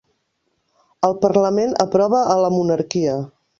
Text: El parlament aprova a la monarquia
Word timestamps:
El 1.09 1.13
parlament 1.27 1.77
aprova 1.85 2.25
a 2.35 2.41
la 2.47 2.53
monarquia 2.57 3.23